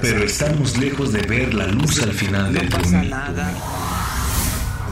[0.00, 3.12] Pero estamos lejos de ver la luz al final del túnel.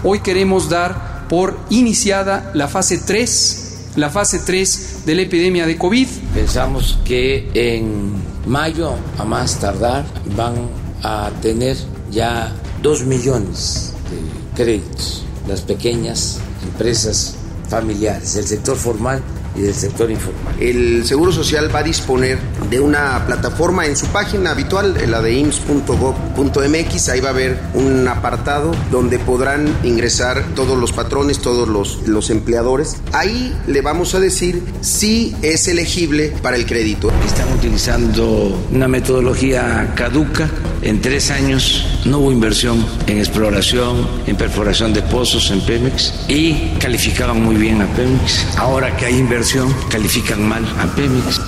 [0.02, 5.76] Hoy queremos dar por iniciada la fase 3, la fase 3 de la epidemia de
[5.76, 6.06] COVID.
[6.34, 8.12] Pensamos que en
[8.46, 10.04] mayo, a más tardar,
[10.36, 10.54] van
[11.02, 11.76] a tener
[12.10, 12.52] ya
[12.82, 17.36] 2 millones de créditos las pequeñas empresas
[17.68, 19.22] familiares, el sector formal
[19.56, 20.54] y del sector informal.
[20.60, 22.38] El Seguro Social va a disponer
[22.70, 27.08] de una plataforma en su página habitual, la de ims.gov.mx.
[27.08, 32.30] Ahí va a haber un apartado donde podrán ingresar todos los patrones, todos los, los
[32.30, 32.96] empleadores.
[33.12, 37.10] Ahí le vamos a decir si es elegible para el crédito.
[37.26, 40.48] Están utilizando una metodología caduca.
[40.82, 46.74] En tres años no hubo inversión en exploración, en perforación de pozos en Pemex y
[46.78, 48.56] calificaban muy bien a Pemex.
[48.56, 49.45] Ahora que hay inversión,
[49.90, 51.40] califican mal a Pemex.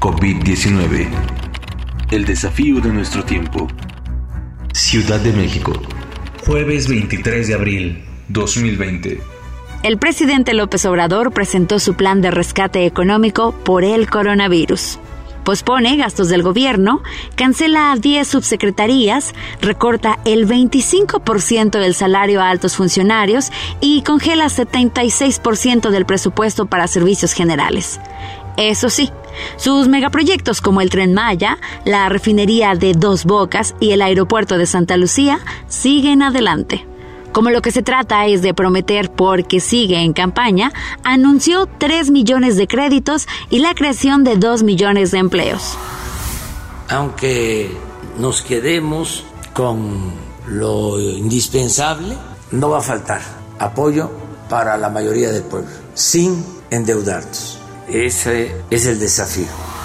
[0.00, 1.06] COVID-19.
[2.10, 3.68] El desafío de nuestro tiempo.
[4.72, 5.72] Ciudad de México.
[6.44, 9.20] Jueves 23 de abril 2020.
[9.84, 14.98] El presidente López Obrador presentó su plan de rescate económico por el coronavirus
[15.44, 17.02] pospone gastos del gobierno,
[17.34, 26.06] cancela 10 subsecretarías, recorta el 25% del salario a altos funcionarios y congela 76% del
[26.06, 28.00] presupuesto para servicios generales.
[28.56, 29.10] Eso sí,
[29.56, 34.66] sus megaproyectos como el tren Maya, la refinería de Dos Bocas y el aeropuerto de
[34.66, 36.89] Santa Lucía siguen adelante.
[37.32, 40.72] Como lo que se trata es de prometer porque sigue en campaña,
[41.04, 45.76] anunció 3 millones de créditos y la creación de 2 millones de empleos.
[46.88, 47.70] Aunque
[48.18, 50.12] nos quedemos con
[50.48, 52.16] lo indispensable,
[52.50, 53.22] no va a faltar
[53.58, 54.10] apoyo
[54.48, 57.58] para la mayoría del pueblo, sin endeudarnos.
[57.88, 59.79] Ese es el desafío.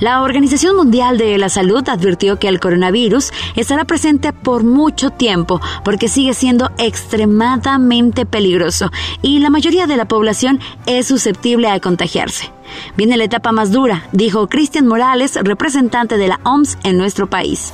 [0.00, 5.60] La Organización Mundial de la Salud advirtió que el coronavirus estará presente por mucho tiempo
[5.84, 8.90] porque sigue siendo extremadamente peligroso
[9.22, 12.50] y la mayoría de la población es susceptible a contagiarse.
[12.96, 17.72] Viene la etapa más dura, dijo Cristian Morales, representante de la OMS en nuestro país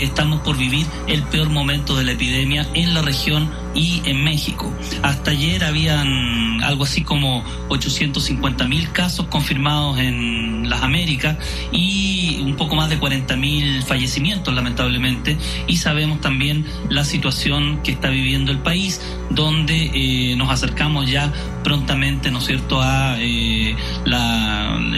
[0.00, 4.72] estamos por vivir el peor momento de la epidemia en la región y en México.
[5.02, 11.36] Hasta ayer habían algo así como 850 mil casos confirmados en las Américas
[11.72, 15.36] y un poco más de 40 mil fallecimientos lamentablemente
[15.66, 21.32] y sabemos también la situación que está viviendo el país donde eh, nos acercamos ya
[21.62, 23.76] prontamente, ¿no es cierto?, a eh,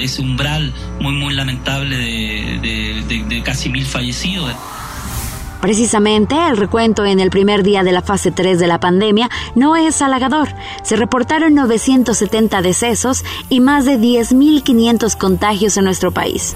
[0.01, 4.55] ese umbral muy, muy lamentable de casi mil fallecidos.
[5.61, 9.77] Precisamente, el recuento en el primer día de la fase 3 de la pandemia no
[9.77, 10.49] es halagador.
[10.83, 16.55] Se reportaron 970 decesos y más de 10.500 contagios en nuestro país.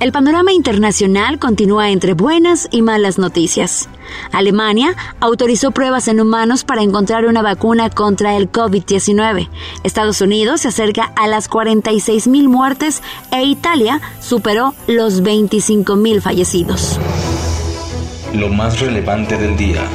[0.00, 3.88] El panorama internacional continúa entre buenas y malas noticias.
[4.32, 9.48] Alemania autorizó pruebas en humanos para encontrar una vacuna contra el COVID-19.
[9.82, 16.98] Estados Unidos se acerca a las 46.000 muertes e Italia superó los 25.000 fallecidos
[18.34, 19.88] lo más relevante del día.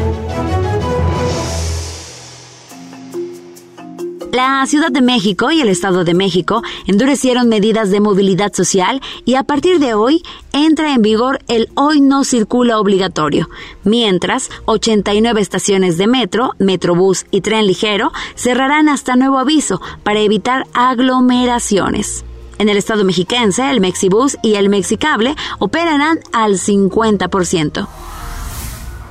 [4.31, 9.35] La Ciudad de México y el Estado de México endurecieron medidas de movilidad social y
[9.35, 10.23] a partir de hoy
[10.53, 13.50] entra en vigor el hoy no circula obligatorio,
[13.83, 20.67] mientras 89 estaciones de metro, metrobús y tren ligero cerrarán hasta nuevo aviso para evitar
[20.73, 22.23] aglomeraciones.
[22.59, 27.88] En el estado mexiquense, el Mexibus y el Mexicable operarán al 50%.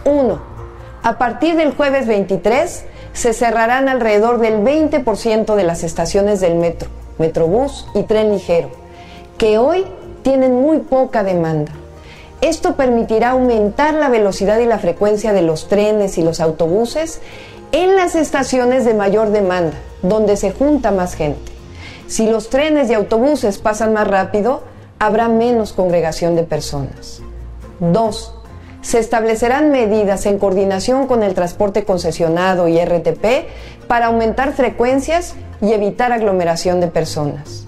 [0.08, 0.38] 1.
[1.02, 6.88] A partir del jueves 23 se cerrarán alrededor del 20% de las estaciones del metro,
[7.19, 8.70] metrobús y tren ligero,
[9.37, 9.87] que hoy
[10.22, 11.72] tienen muy poca demanda.
[12.40, 17.20] Esto permitirá aumentar la velocidad y la frecuencia de los trenes y los autobuses
[17.72, 21.52] en las estaciones de mayor demanda, donde se junta más gente.
[22.06, 24.62] Si los trenes y autobuses pasan más rápido,
[24.99, 27.20] habrá menos congregación de personas.
[27.81, 28.38] 2
[28.88, 35.75] se establecerán medidas en coordinación con el transporte concesionado y RTP para aumentar frecuencias y
[35.75, 37.67] evitar aglomeración de personas.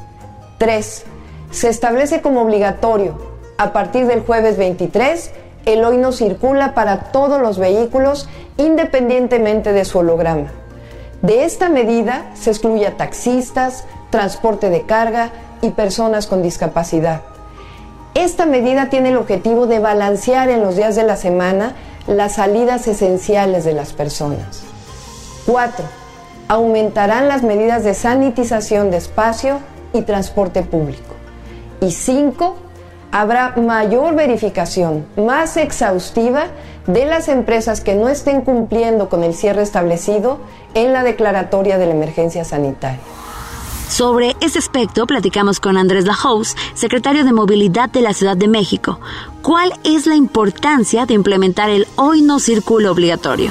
[0.56, 1.04] 3.
[1.50, 3.18] Se establece como obligatorio
[3.58, 5.32] A partir del jueves 23,
[5.66, 8.26] el hoy no circula para todos los vehículos
[8.56, 10.50] independientemente de su holograma.
[11.20, 17.29] De esta medida se excluye a taxistas, transporte de carga y personas con discapacidad.
[18.14, 21.76] Esta medida tiene el objetivo de balancear en los días de la semana
[22.08, 24.62] las salidas esenciales de las personas.
[25.46, 25.84] 4.
[26.48, 29.60] Aumentarán las medidas de sanitización de espacio
[29.92, 31.14] y transporte público.
[31.80, 32.56] Y 5
[33.12, 36.46] habrá mayor verificación, más exhaustiva,
[36.86, 40.38] de las empresas que no estén cumpliendo con el cierre establecido
[40.74, 42.98] en la declaratoria de la emergencia sanitaria.
[43.90, 49.00] Sobre ese aspecto platicamos con Andrés Lajous, secretario de Movilidad de la Ciudad de México.
[49.42, 53.50] ¿Cuál es la importancia de implementar el hoy no circulo obligatorio?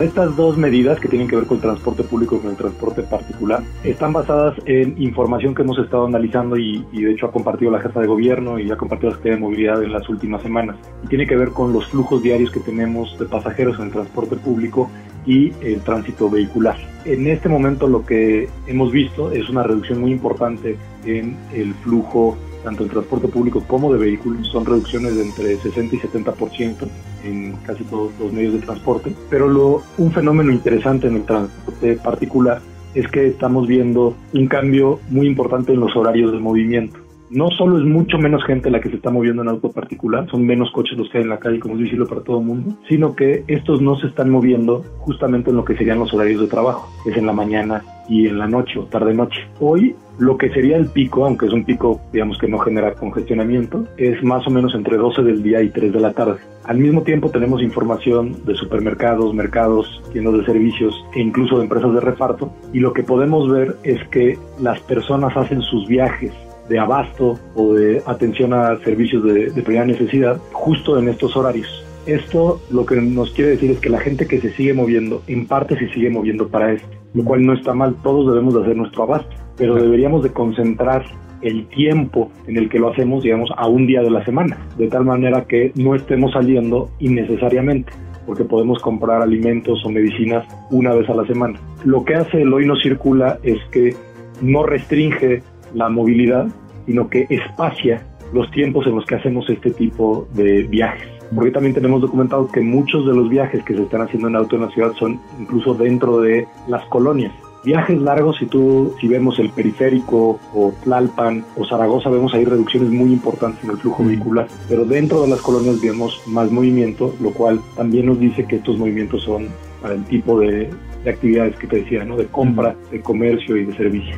[0.00, 3.02] Estas dos medidas que tienen que ver con el transporte público y con el transporte
[3.02, 7.80] particular están basadas en información que hemos estado analizando y, de hecho ha compartido la
[7.80, 10.76] jefa de gobierno y ha compartido la Secretaría de Movilidad en las últimas semanas.
[11.04, 14.34] Y tiene que ver con los flujos diarios que tenemos de pasajeros en el transporte
[14.34, 14.90] público
[15.28, 16.76] y el tránsito vehicular.
[17.04, 22.36] En este momento lo que hemos visto es una reducción muy importante en el flujo
[22.64, 26.88] tanto en transporte público como de vehículos, son reducciones de entre 60 y 70%
[27.24, 29.14] en casi todos los medios de transporte.
[29.30, 32.60] Pero lo, un fenómeno interesante en el transporte particular
[32.94, 37.78] es que estamos viendo un cambio muy importante en los horarios de movimiento no solo
[37.78, 40.96] es mucho menos gente la que se está moviendo en auto particular, son menos coches
[40.96, 43.44] los que hay en la calle, como es visible para todo el mundo, sino que
[43.48, 47.16] estos no se están moviendo justamente en lo que serían los horarios de trabajo, es
[47.16, 49.40] en la mañana y en la noche o tarde-noche.
[49.60, 53.86] Hoy lo que sería el pico, aunque es un pico, digamos que no genera congestionamiento,
[53.98, 56.38] es más o menos entre 12 del día y 3 de la tarde.
[56.64, 61.94] Al mismo tiempo tenemos información de supermercados, mercados, tiendas de servicios e incluso de empresas
[61.94, 66.32] de reparto y lo que podemos ver es que las personas hacen sus viajes
[66.68, 71.68] de abasto o de atención a servicios de, primera necesidad justo en estos horarios.
[72.06, 75.46] Esto lo que nos quiere decir es que la gente que se sigue moviendo, en
[75.46, 78.76] parte se sigue moviendo para esto, lo cual no está mal, todos debemos de hacer
[78.76, 81.04] nuestro abasto, pero deberíamos de concentrar
[81.42, 84.88] el tiempo en el que lo hacemos, digamos, a un día de la semana, de
[84.88, 87.92] tal manera que no estemos saliendo innecesariamente
[88.28, 91.58] porque podemos comprar alimentos o medicinas una vez a la semana.
[91.84, 93.96] Lo que hace el hoy no circula es que
[94.42, 95.42] no restringe
[95.74, 96.48] la movilidad,
[96.86, 101.08] sino que espacia los tiempos en los que hacemos este tipo de viajes.
[101.34, 104.56] Porque también tenemos documentado que muchos de los viajes que se están haciendo en auto
[104.56, 107.32] en la ciudad son incluso dentro de las colonias.
[107.64, 112.88] Viajes largos, si tú, si vemos el periférico o Tlalpan o Zaragoza, vemos ahí reducciones
[112.90, 117.30] muy importantes en el flujo vehicular, pero dentro de las colonias vemos más movimiento, lo
[117.32, 119.48] cual también nos dice que estos movimientos son
[119.82, 120.70] para el tipo de,
[121.04, 122.16] de actividades que te decía, ¿no?
[122.16, 124.16] de compra, de comercio y de servicio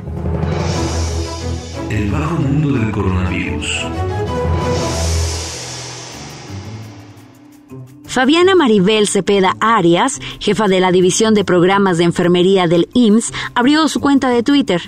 [1.91, 3.87] el bajo mundo del coronavirus.
[8.07, 13.87] Fabiana Maribel Cepeda Arias, jefa de la División de Programas de Enfermería del IMSS, abrió
[13.89, 14.81] su cuenta de Twitter,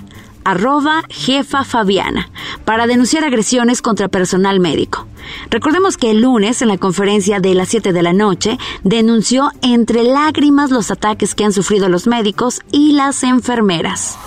[0.43, 2.29] arroba jefa Fabiana,
[2.65, 5.07] para denunciar agresiones contra personal médico.
[5.49, 10.03] Recordemos que el lunes, en la conferencia de las 7 de la noche, denunció entre
[10.03, 14.17] lágrimas los ataques que han sufrido los médicos y las enfermeras.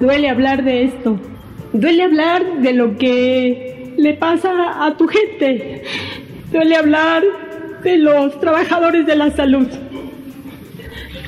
[0.00, 1.18] Duele hablar de esto,
[1.78, 5.84] Duele hablar de lo que le pasa a tu gente.
[6.50, 7.22] Duele hablar
[7.84, 9.68] de los trabajadores de la salud,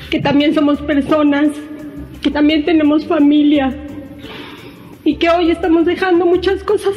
[0.09, 1.47] que también somos personas,
[2.21, 3.73] que también tenemos familia
[5.05, 6.95] y que hoy estamos dejando muchas cosas.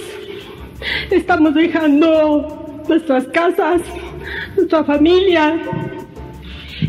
[1.12, 3.82] Estamos dejando nuestras casas,
[4.56, 5.60] nuestra familia.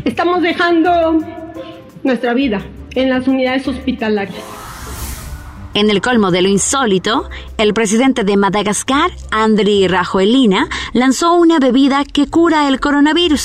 [0.04, 1.20] Estamos dejando
[2.02, 2.60] nuestra vida
[2.96, 4.65] en las unidades hospitalarias.
[5.76, 7.28] En el colmo de lo insólito,
[7.58, 13.44] el presidente de Madagascar, Andri Rajoelina, lanzó una bebida que cura el coronavirus.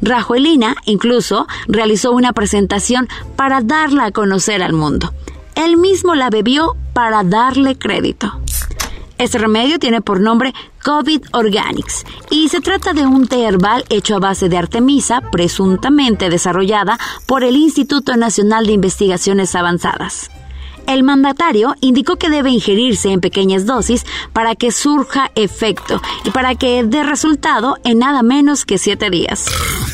[0.00, 5.12] Rajoelina incluso realizó una presentación para darla a conocer al mundo.
[5.56, 8.32] Él mismo la bebió para darle crédito.
[9.18, 10.54] Este remedio tiene por nombre
[10.84, 16.30] COVID Organics y se trata de un té herbal hecho a base de artemisa, presuntamente
[16.30, 20.30] desarrollada por el Instituto Nacional de Investigaciones Avanzadas.
[20.86, 26.54] El mandatario indicó que debe ingerirse en pequeñas dosis para que surja efecto y para
[26.54, 29.46] que dé resultado en nada menos que siete días.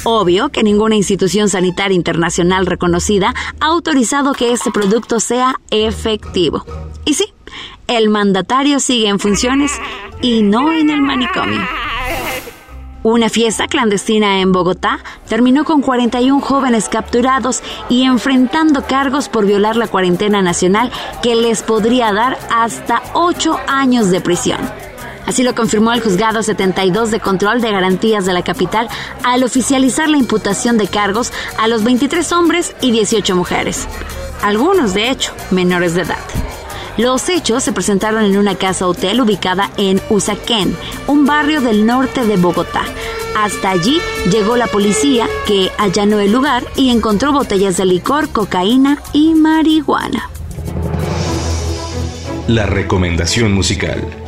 [0.04, 6.64] Obvio que ninguna institución sanitaria internacional reconocida ha autorizado que este producto sea efectivo.
[7.04, 7.32] Y sí,
[7.86, 9.72] el mandatario sigue en funciones
[10.22, 11.60] y no en el manicomio.
[13.06, 14.98] Una fiesta clandestina en Bogotá
[15.28, 20.90] terminó con 41 jóvenes capturados y enfrentando cargos por violar la cuarentena nacional
[21.22, 24.58] que les podría dar hasta 8 años de prisión.
[25.25, 28.88] Así lo confirmó el juzgado 72 de control de garantías de la capital
[29.22, 33.86] al oficializar la imputación de cargos a los 23 hombres y 18 mujeres,
[34.42, 36.18] algunos de hecho menores de edad.
[36.96, 40.74] Los hechos se presentaron en una casa hotel ubicada en Usaquén,
[41.06, 42.84] un barrio del norte de Bogotá.
[43.36, 44.00] Hasta allí
[44.30, 50.30] llegó la policía que allanó el lugar y encontró botellas de licor, cocaína y marihuana.
[52.48, 54.25] La recomendación musical.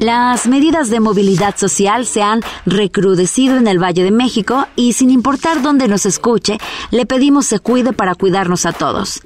[0.00, 5.10] Las medidas de movilidad social se han recrudecido en el Valle de México y sin
[5.10, 6.56] importar dónde nos escuche,
[6.90, 9.20] le pedimos se cuide para cuidarnos a todos.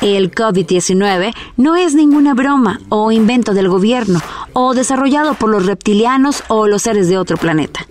[0.00, 4.18] El COVID-19 no es ninguna broma o invento del gobierno
[4.54, 7.86] o desarrollado por los reptilianos o los seres de otro planeta.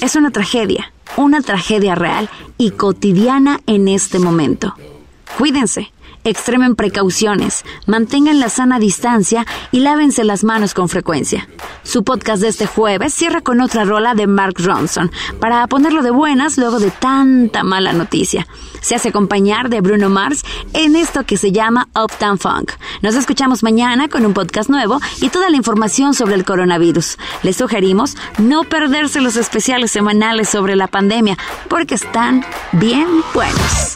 [0.00, 2.28] Es una tragedia, una tragedia real
[2.58, 4.74] y cotidiana en este momento.
[5.38, 5.92] Cuídense
[6.30, 11.48] extremen precauciones, mantengan la sana distancia y lávense las manos con frecuencia.
[11.82, 16.10] Su podcast de este jueves cierra con otra rola de Mark Ronson para ponerlo de
[16.10, 18.46] buenas luego de tanta mala noticia.
[18.80, 22.72] Se hace acompañar de Bruno Mars en esto que se llama Uptown Funk.
[23.02, 27.18] Nos escuchamos mañana con un podcast nuevo y toda la información sobre el coronavirus.
[27.42, 31.36] Les sugerimos no perderse los especiales semanales sobre la pandemia
[31.68, 33.95] porque están bien buenos.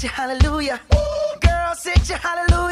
[0.00, 0.80] your hallelujah.
[0.94, 2.71] Ooh, girl, sit your hallelujah.